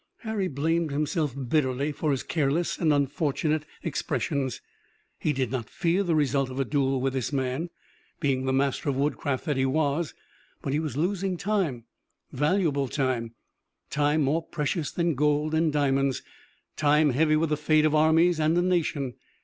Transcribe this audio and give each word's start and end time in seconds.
Harry 0.21 0.47
blamed 0.47 0.89
himself 0.89 1.35
bitterly 1.47 1.91
for 1.91 2.09
his 2.09 2.23
careless 2.23 2.75
and 2.79 2.91
unfortunate 2.91 3.65
expressions. 3.83 4.59
He 5.19 5.31
did 5.31 5.51
not 5.51 5.69
fear 5.69 6.01
the 6.01 6.15
result 6.15 6.49
of 6.49 6.59
a 6.59 6.65
duel 6.65 6.99
with 6.99 7.13
this 7.13 7.31
man, 7.31 7.69
being 8.19 8.45
the 8.45 8.51
master 8.51 8.89
of 8.89 8.95
woodcraft 8.95 9.45
that 9.45 9.57
he 9.57 9.65
was, 9.67 10.15
but 10.63 10.73
he 10.73 10.79
was 10.79 10.97
losing 10.97 11.37
time, 11.37 11.83
valuable 12.31 12.87
time, 12.87 13.35
time 13.91 14.21
more 14.23 14.41
precious 14.41 14.89
than 14.89 15.13
gold 15.13 15.53
and 15.53 15.71
diamonds, 15.71 16.23
time 16.75 17.11
heavy 17.11 17.35
with 17.35 17.49
the 17.49 17.55
fate 17.55 17.85
of 17.85 17.93
armies 17.93 18.39
and 18.39 18.57
a 18.57 18.63
nation. 18.63 19.13